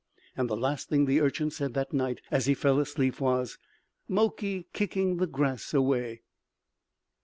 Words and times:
And 0.35 0.49
the 0.49 0.57
last 0.57 0.89
thing 0.89 1.05
the 1.05 1.21
Urchin 1.21 1.51
said 1.51 1.75
that 1.75 1.93
night 1.93 2.21
as 2.31 2.47
he 2.47 2.55
fell 2.55 2.79
asleep 2.79 3.21
was, 3.21 3.59
"Mokey 4.09 4.65
kicking 4.73 5.17
the 5.17 5.27
grass 5.27 5.75
away." 5.75 6.23